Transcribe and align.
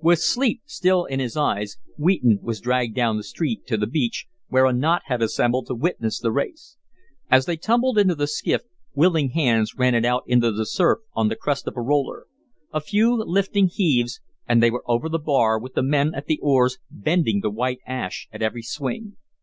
With 0.00 0.20
sleep 0.20 0.62
still 0.64 1.04
in 1.04 1.20
his 1.20 1.36
eyes 1.36 1.76
Wheaton 1.98 2.38
was 2.40 2.62
dragged 2.62 2.96
down 2.96 3.18
the 3.18 3.22
street 3.22 3.66
to 3.66 3.76
the 3.76 3.86
beach, 3.86 4.24
where 4.48 4.64
a 4.64 4.72
knot 4.72 5.02
had 5.04 5.20
assembled 5.20 5.66
to 5.66 5.74
witness 5.74 6.18
the 6.18 6.32
race. 6.32 6.78
As 7.30 7.44
they 7.44 7.58
tumbled 7.58 7.98
into 7.98 8.14
the 8.14 8.26
skiff, 8.26 8.62
willing 8.94 9.32
hands 9.32 9.74
ran 9.76 9.94
it 9.94 10.06
out 10.06 10.22
into 10.26 10.50
the 10.50 10.64
surf 10.64 11.00
on 11.12 11.28
the 11.28 11.36
crest 11.36 11.66
of 11.68 11.76
a 11.76 11.82
roller. 11.82 12.24
A 12.72 12.80
few 12.80 13.18
lifting 13.22 13.66
heaves 13.68 14.22
and 14.48 14.62
they 14.62 14.70
were 14.70 14.82
over 14.86 15.10
the 15.10 15.18
bar 15.18 15.58
with 15.58 15.74
the 15.74 15.82
men 15.82 16.14
at 16.14 16.24
the 16.24 16.38
oars 16.40 16.78
bending 16.90 17.42
the 17.42 17.50
white 17.50 17.80
ash 17.86 18.28
at 18.32 18.40
every 18.40 18.62
swing. 18.62 19.18